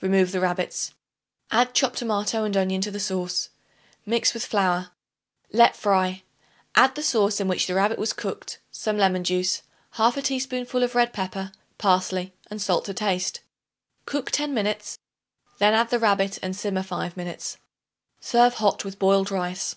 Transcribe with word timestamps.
Remove 0.00 0.32
the 0.32 0.40
rabbits. 0.40 0.94
Add 1.50 1.74
chopped 1.74 1.98
tomato 1.98 2.44
and 2.44 2.56
onion 2.56 2.80
to 2.80 2.90
the 2.90 2.98
sauce; 2.98 3.50
mix 4.06 4.32
with 4.32 4.46
flour; 4.46 4.92
let 5.52 5.76
fry; 5.76 6.22
add 6.74 6.94
the 6.94 7.02
sauce 7.02 7.40
in 7.40 7.46
which 7.46 7.66
the 7.66 7.74
rabbit 7.74 7.98
was 7.98 8.14
cooked, 8.14 8.58
some 8.70 8.96
lemon 8.96 9.22
juice, 9.22 9.64
1/2 9.96 10.24
teaspoonful 10.24 10.82
of 10.82 10.94
red 10.94 11.12
pepper, 11.12 11.52
parsley 11.76 12.32
and 12.50 12.62
salt 12.62 12.86
to 12.86 12.94
taste. 12.94 13.40
Cook 14.06 14.30
ten 14.30 14.54
minutes; 14.54 14.98
then 15.58 15.74
add 15.74 15.90
the 15.90 15.98
rabbit 15.98 16.38
and 16.42 16.56
simmer 16.56 16.82
five 16.82 17.14
minutes. 17.14 17.58
Serve 18.18 18.54
hot 18.54 18.82
with 18.82 18.98
boiled 18.98 19.30
rice. 19.30 19.76